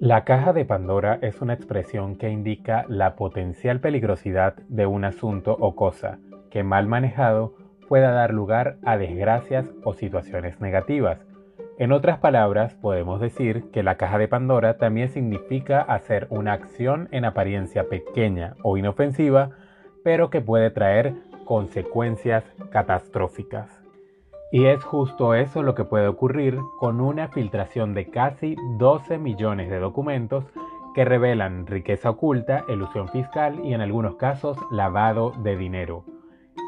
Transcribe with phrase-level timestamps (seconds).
[0.00, 5.54] La caja de Pandora es una expresión que indica la potencial peligrosidad de un asunto
[5.60, 6.18] o cosa
[6.50, 7.54] que mal manejado
[7.86, 11.26] pueda dar lugar a desgracias o situaciones negativas.
[11.78, 17.10] En otras palabras, podemos decir que la caja de Pandora también significa hacer una acción
[17.10, 19.50] en apariencia pequeña o inofensiva,
[20.02, 21.12] pero que puede traer
[21.44, 23.79] consecuencias catastróficas.
[24.52, 29.70] Y es justo eso lo que puede ocurrir con una filtración de casi 12 millones
[29.70, 30.44] de documentos
[30.92, 36.04] que revelan riqueza oculta, elusión fiscal y en algunos casos lavado de dinero.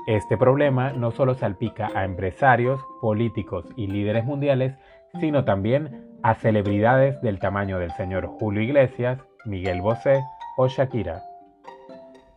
[0.06, 4.76] Este problema no solo salpica a empresarios, políticos y líderes mundiales,
[5.18, 10.22] sino también a celebridades del tamaño del señor Julio Iglesias, Miguel Bosé
[10.56, 11.22] o Shakira.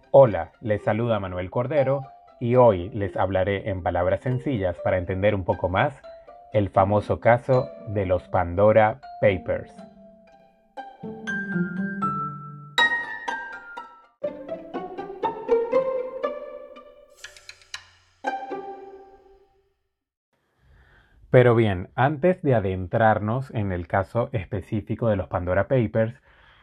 [0.10, 2.02] Hola, les saluda Manuel Cordero
[2.40, 6.02] y hoy les hablaré en palabras sencillas para entender un poco más
[6.54, 9.76] el famoso caso de los Pandora Papers.
[21.30, 26.16] Pero bien, antes de adentrarnos en el caso específico de los Pandora Papers,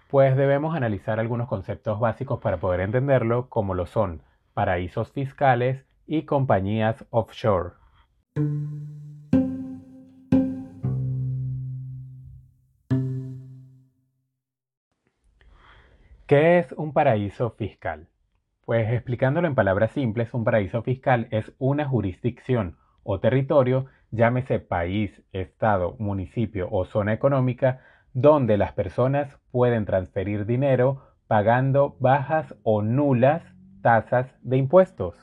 [0.09, 4.23] pues debemos analizar algunos conceptos básicos para poder entenderlo, como lo son
[4.55, 7.73] paraísos fiscales y compañías offshore.
[16.27, 18.09] ¿Qué es un paraíso fiscal?
[18.65, 25.23] Pues explicándolo en palabras simples, un paraíso fiscal es una jurisdicción o territorio, llámese país,
[25.33, 27.81] estado, municipio o zona económica,
[28.15, 33.43] donde las personas pueden transferir dinero pagando bajas o nulas
[33.83, 35.17] tasas de impuestos.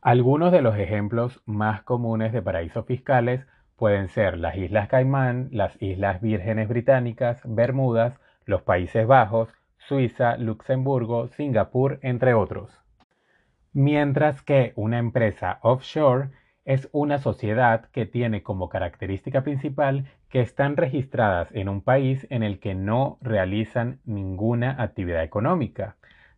[0.00, 5.80] Algunos de los ejemplos más comunes de paraísos fiscales pueden ser las Islas Caimán, las
[5.82, 12.80] Islas Vírgenes Británicas, Bermudas, los Países Bajos, Suiza, Luxemburgo, Singapur, entre otros.
[13.72, 16.30] Mientras que una empresa offshore
[16.64, 22.42] es una sociedad que tiene como característica principal que están registradas en un país en
[22.42, 25.96] el que no realizan ninguna actividad económica.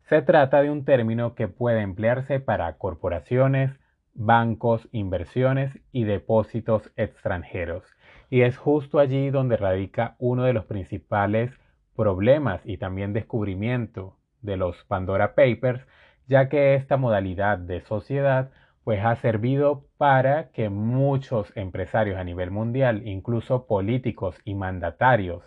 [0.08, 3.70] Se trata de un término que puede emplearse para corporaciones,
[4.12, 7.84] bancos, inversiones y depósitos extranjeros.
[8.28, 11.58] Y es justo allí donde radica uno de los principales
[11.96, 15.86] problemas y también descubrimiento de los Pandora Papers,
[16.26, 18.50] ya que esta modalidad de sociedad
[18.84, 25.42] pues ha servido para que muchos empresarios a nivel mundial, incluso políticos y mandatarios,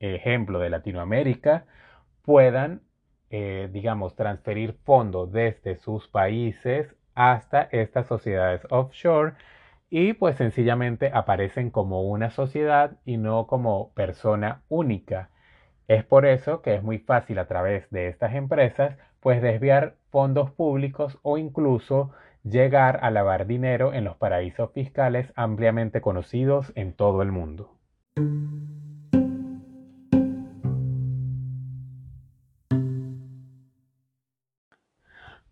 [0.00, 1.66] ejemplo de Latinoamérica,
[2.22, 2.80] puedan
[3.36, 9.34] eh, digamos, transferir fondos desde sus países hasta estas sociedades offshore
[9.90, 15.30] y pues sencillamente aparecen como una sociedad y no como persona única.
[15.88, 20.52] Es por eso que es muy fácil a través de estas empresas pues desviar fondos
[20.52, 22.12] públicos o incluso
[22.44, 27.72] llegar a lavar dinero en los paraísos fiscales ampliamente conocidos en todo el mundo.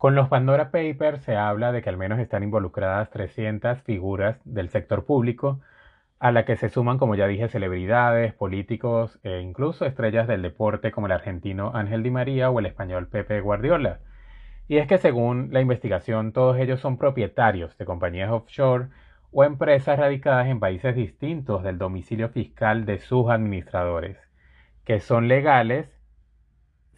[0.02, 4.68] Con los Pandora Papers se habla de que al menos están involucradas 300 figuras del
[4.68, 5.60] sector público,
[6.18, 10.90] a la que se suman, como ya dije, celebridades, políticos e incluso estrellas del deporte
[10.90, 14.00] como el argentino Ángel Di María o el español Pepe Guardiola.
[14.66, 18.88] Y es que según la investigación, todos ellos son propietarios de compañías offshore
[19.30, 24.18] o empresas radicadas en países distintos del domicilio fiscal de sus administradores,
[24.84, 26.01] que son legales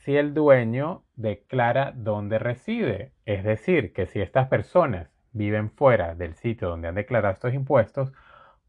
[0.04, 3.12] si el dueño declara dónde reside.
[3.24, 8.12] Es decir, que si estas personas viven fuera del sitio donde han declarado estos impuestos,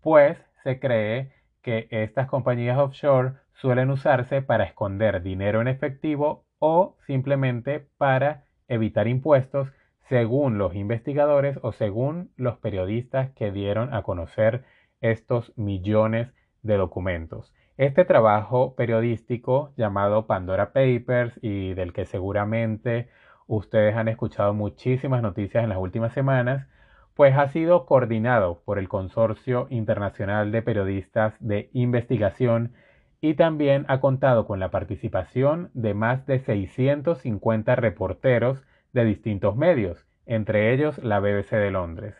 [0.01, 6.95] pues se cree que estas compañías offshore suelen usarse para esconder dinero en efectivo o
[7.05, 9.73] simplemente para evitar impuestos
[10.07, 14.63] según los investigadores o según los periodistas que dieron a conocer
[15.01, 17.53] estos millones de documentos.
[17.77, 23.09] Este trabajo periodístico llamado Pandora Papers y del que seguramente
[23.47, 26.67] ustedes han escuchado muchísimas noticias en las últimas semanas,
[27.15, 32.71] pues ha sido coordinado por el Consorcio Internacional de Periodistas de Investigación
[33.19, 38.63] y también ha contado con la participación de más de 650 reporteros
[38.93, 42.15] de distintos medios, entre ellos la BBC de Londres.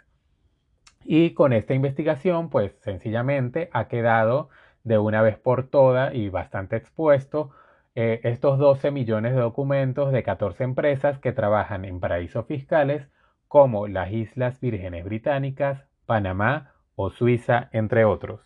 [1.06, 4.50] Y con esta investigación, pues sencillamente ha quedado
[4.86, 7.52] de una vez por todas y bastante expuesto
[7.96, 13.08] eh, estos 12 millones de documentos de 14 empresas que trabajan en paraísos fiscales
[13.48, 18.42] como las Islas Vírgenes Británicas, Panamá o Suiza, entre otros.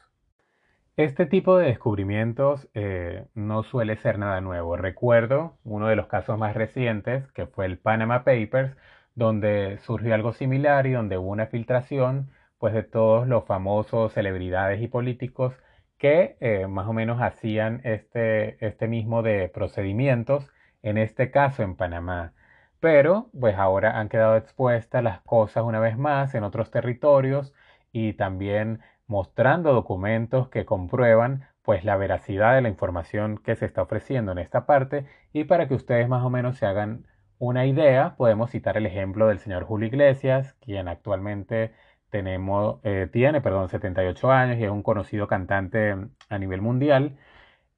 [0.98, 4.76] Este tipo de descubrimientos eh, no suele ser nada nuevo.
[4.78, 8.76] Recuerdo uno de los casos más recientes, que fue el Panama Papers,
[9.16, 14.82] donde surgió algo similar y donde hubo una filtración pues, de todos los famosos celebridades
[14.82, 15.54] y políticos
[16.00, 20.48] que eh, más o menos hacían este, este mismo de procedimientos,
[20.81, 22.34] en este caso en Panamá.
[22.80, 27.54] Pero pues ahora han quedado expuestas las cosas una vez más en otros territorios
[27.92, 33.81] y también mostrando documentos que comprueban pues la veracidad de la información que se está
[33.81, 37.06] ofreciendo en esta parte y para que ustedes más o menos se hagan
[37.40, 41.74] una idea, podemos citar el ejemplo del señor Julio Iglesias, quien actualmente
[42.10, 45.96] tenemos, eh, tiene perdón, 78 años y es un conocido cantante
[46.30, 47.18] a nivel mundial.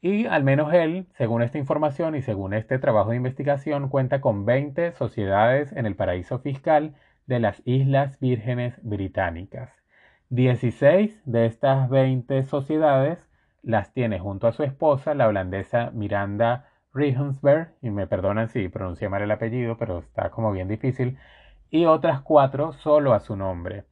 [0.02, 4.46] Y al menos él, según esta información y según este trabajo de investigación, cuenta con
[4.46, 6.96] 20 sociedades en el paraíso fiscal
[7.28, 9.72] de las Islas Vírgenes Británicas.
[10.30, 13.20] 16 de estas 20 sociedades
[13.64, 19.10] las tiene junto a su esposa, la holandesa Miranda Riehensberg, y me perdonan si pronuncié
[19.10, 21.18] mal el apellido, pero está como bien difícil,
[21.70, 23.86] y otras cuatro solo a su nombre.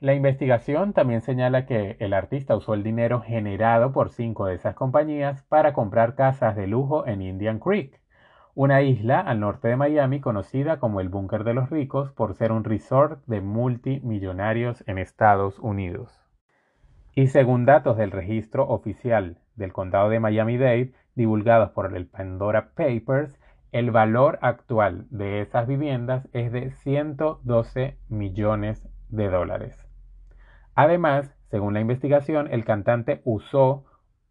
[0.00, 4.74] La investigación también señala que el artista usó el dinero generado por cinco de esas
[4.74, 8.00] compañías para comprar casas de lujo en Indian Creek,
[8.54, 12.50] una isla al norte de Miami conocida como el Búnker de los Ricos por ser
[12.50, 16.18] un resort de multimillonarios en Estados Unidos.
[17.14, 23.38] Y según datos del registro oficial del condado de Miami-Dade, divulgados por el Pandora Papers,
[23.70, 29.89] el valor actual de esas viviendas es de 112 millones de dólares.
[30.74, 33.84] Además, según la investigación, el cantante usó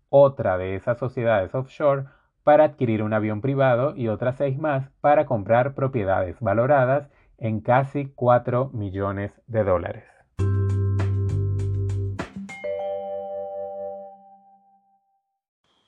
[0.10, 2.06] otra de esas sociedades offshore
[2.44, 8.12] para adquirir un avión privado y otras seis más para comprar propiedades valoradas en casi
[8.16, 10.06] 4 millones de dólares.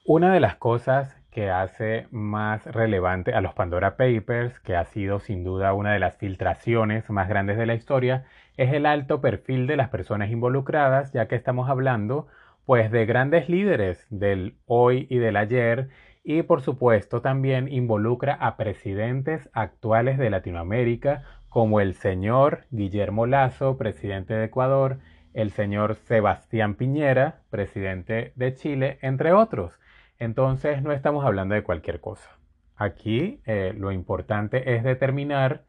[0.06, 5.20] Una de las cosas que hace más relevante a los Pandora Papers, que ha sido
[5.20, 8.26] sin duda una de las filtraciones más grandes de la historia,
[8.58, 12.28] es el alto perfil de las personas involucradas, ya que estamos hablando
[12.66, 15.90] pues de grandes líderes del hoy y del ayer
[16.24, 23.78] y por supuesto también involucra a presidentes actuales de Latinoamérica como el señor Guillermo Lazo,
[23.78, 25.00] presidente de Ecuador,
[25.34, 29.74] el señor Sebastián Piñera, presidente de Chile, entre otros.
[30.20, 32.38] Entonces no estamos hablando de cualquier cosa.
[32.76, 35.66] Aquí eh, lo importante es determinar,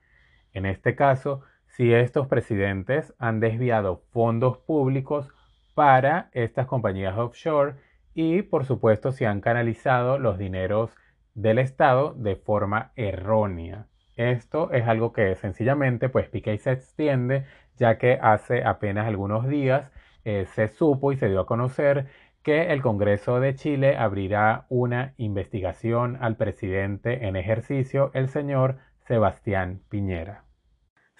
[0.52, 5.28] en este caso, si estos presidentes han desviado fondos públicos
[5.74, 7.76] para estas compañías offshore
[8.14, 10.90] y, por supuesto, si han canalizado los dineros
[11.34, 13.86] del Estado de forma errónea.
[14.16, 17.46] Esto es algo que sencillamente pues y se extiende,
[17.78, 19.90] ya que hace apenas algunos días
[20.24, 22.06] eh, se supo y se dio a conocer
[22.42, 28.76] que el Congreso de Chile abrirá una investigación al presidente en ejercicio, el señor
[29.06, 30.44] Sebastián Piñera.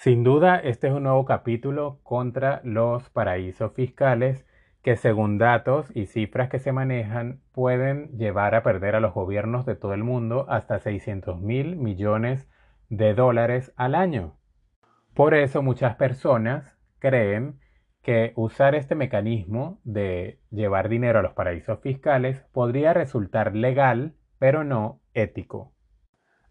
[0.03, 4.45] Sin duda, este es un nuevo capítulo contra los paraísos fiscales
[4.83, 9.65] que según datos y cifras que se manejan pueden llevar a perder a los gobiernos
[9.65, 12.51] de todo el mundo hasta 600 mil millones
[12.89, 14.35] de dólares al año.
[15.15, 17.61] Por eso muchas personas creen
[18.03, 24.65] que usar este mecanismo de llevar dinero a los paraísos fiscales podría resultar legal, pero
[24.65, 25.73] no ético.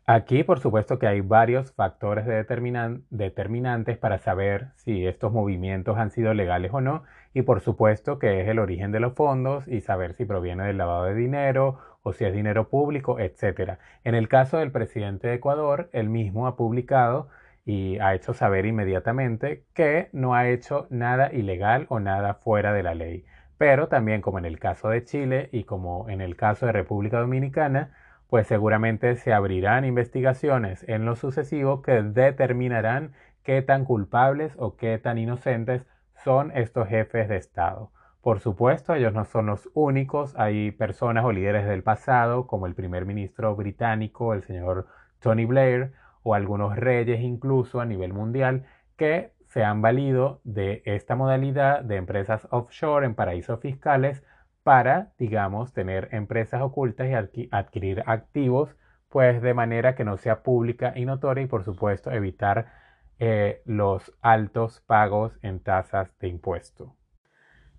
[0.08, 6.34] Aquí, por supuesto, que hay varios factores determinantes para saber si estos movimientos han sido
[6.34, 7.03] legales o no,
[7.34, 10.77] y por supuesto que es el origen de los fondos y saber si proviene del
[10.77, 13.77] lavado de dinero o si es dinero público, etc.
[14.03, 17.29] En el caso del presidente de Ecuador, él mismo ha publicado
[17.63, 22.84] y ha hecho saber inmediatamente que no ha hecho nada ilegal o nada fuera de
[22.84, 23.24] la ley.
[23.58, 27.20] Pero también como en el caso de Chile y como en el caso de República
[27.20, 27.91] Dominicana,
[28.31, 33.11] pues seguramente se abrirán investigaciones en lo sucesivo que determinarán
[33.43, 35.85] qué tan culpables o qué tan inocentes
[36.23, 37.91] son estos jefes de Estado.
[38.21, 42.73] Por supuesto, ellos no son los únicos, hay personas o líderes del pasado, como el
[42.73, 44.88] primer ministro británico, el señor
[45.19, 45.91] Tony Blair,
[46.23, 48.63] o algunos reyes incluso a nivel mundial
[48.95, 54.23] que se han valido de esta modalidad de empresas offshore en paraísos fiscales
[54.63, 58.75] para, digamos, tener empresas ocultas y adquirir activos,
[59.10, 62.72] pues de manera que no sea pública y notoria y por supuesto evitar
[63.20, 66.96] eh, los altos pagos en tasas de impuesto.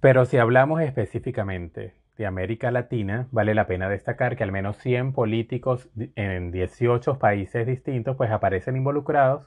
[0.01, 5.13] Pero si hablamos específicamente de América Latina, vale la pena destacar que al menos 100
[5.13, 9.47] políticos en 18 países distintos pues aparecen involucrados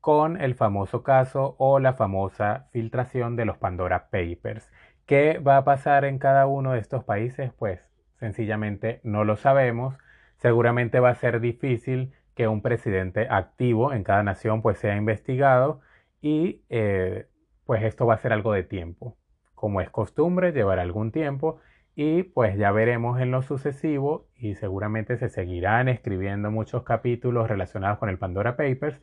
[0.00, 4.70] con el famoso caso o la famosa filtración de los Pandora Papers.
[5.06, 7.52] ¿Qué va a pasar en cada uno de estos países?
[7.56, 7.80] Pues
[8.18, 9.94] sencillamente no lo sabemos.
[10.38, 15.80] Seguramente va a ser difícil que un presidente activo en cada nación pues sea investigado
[16.20, 17.28] y eh,
[17.64, 19.16] pues esto va a ser algo de tiempo.
[19.54, 21.60] Como es costumbre, llevará algún tiempo
[21.94, 27.98] y pues ya veremos en lo sucesivo y seguramente se seguirán escribiendo muchos capítulos relacionados
[27.98, 29.00] con el Pandora Papers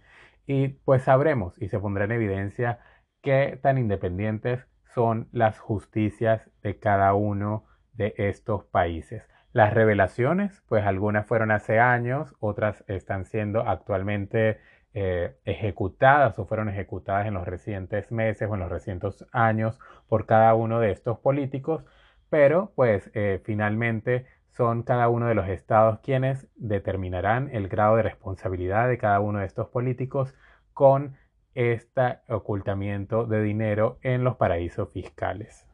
[0.48, 2.80] y pues sabremos y se pondrá en evidencia
[3.22, 9.24] qué tan independientes son las justicias de cada uno de estos países.
[9.52, 14.60] Las revelaciones, pues algunas fueron hace años, otras están siendo actualmente
[14.96, 20.26] eh, ejecutadas o fueron ejecutadas en los recientes meses o en los recientes años por
[20.26, 21.84] cada uno de estos políticos,
[22.30, 28.04] pero pues eh, finalmente son cada uno de los estados quienes determinarán el grado de
[28.04, 30.36] responsabilidad de cada uno de estos políticos
[30.74, 31.16] con
[31.56, 35.68] este ocultamiento de dinero en los paraísos fiscales.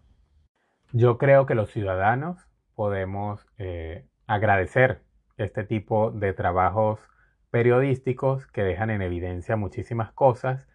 [0.91, 5.01] Yo creo que los ciudadanos podemos eh, agradecer
[5.37, 6.99] este tipo de trabajos
[7.51, 10.67] periodísticos que dejan en evidencia muchísimas cosas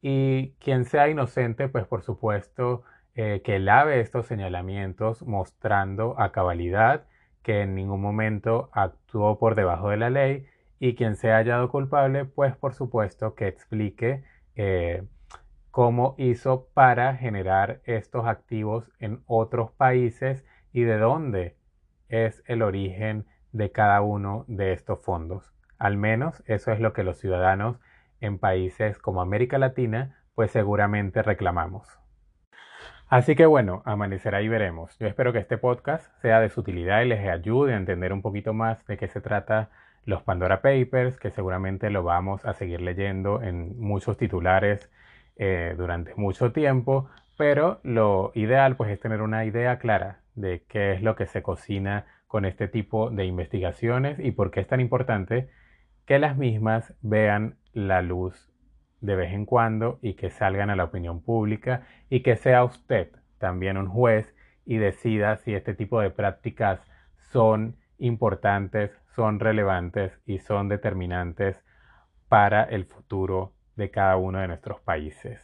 [0.00, 2.82] y quien sea inocente, pues por supuesto
[3.14, 7.06] eh, que lave estos señalamientos mostrando a cabalidad
[7.42, 10.46] que en ningún momento actuó por debajo de la ley
[10.78, 14.22] y quien sea hallado culpable, pues por supuesto que explique
[14.58, 15.04] eh,
[15.70, 21.56] cómo hizo para generar estos activos en otros países y de dónde
[22.08, 25.54] es el origen de cada uno de estos fondos.
[25.78, 27.78] Al menos eso es lo que los ciudadanos
[28.20, 31.86] en países como América Latina pues seguramente reclamamos.
[33.08, 34.98] Así que bueno, amanecerá y veremos.
[34.98, 38.22] Yo espero que este podcast sea de su utilidad y les ayude a entender un
[38.22, 39.70] poquito más de qué se trata
[40.08, 44.90] los Pandora Papers, que seguramente lo vamos a seguir leyendo en muchos titulares
[45.36, 50.94] eh, durante mucho tiempo, pero lo ideal pues es tener una idea clara de qué
[50.94, 54.80] es lo que se cocina con este tipo de investigaciones y por qué es tan
[54.80, 55.50] importante
[56.06, 58.50] que las mismas vean la luz
[59.02, 63.10] de vez en cuando y que salgan a la opinión pública y que sea usted
[63.36, 64.34] también un juez
[64.64, 66.80] y decida si este tipo de prácticas
[67.30, 71.64] son importantes, son relevantes y son determinantes
[72.28, 75.40] para el futuro de cada uno de nuestros países.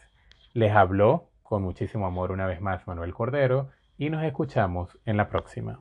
[0.52, 5.28] Les habló con muchísimo amor una vez más Manuel Cordero y nos escuchamos en la
[5.28, 5.80] próxima.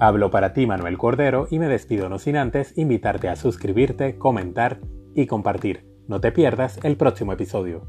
[0.00, 4.78] Hablo para ti Manuel Cordero y me despido no sin antes invitarte a suscribirte, comentar
[5.14, 5.86] y compartir.
[6.06, 7.82] No te pierdas el próximo episodio.